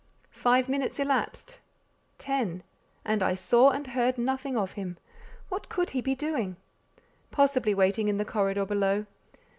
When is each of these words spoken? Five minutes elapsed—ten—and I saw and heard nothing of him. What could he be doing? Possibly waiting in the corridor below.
Five 0.33 0.67
minutes 0.67 0.97
elapsed—ten—and 0.99 3.21
I 3.21 3.35
saw 3.35 3.69
and 3.69 3.85
heard 3.85 4.17
nothing 4.17 4.57
of 4.57 4.71
him. 4.71 4.97
What 5.49 5.69
could 5.69 5.91
he 5.91 6.01
be 6.01 6.15
doing? 6.15 6.55
Possibly 7.29 7.75
waiting 7.75 8.07
in 8.07 8.17
the 8.17 8.25
corridor 8.25 8.65
below. 8.65 9.05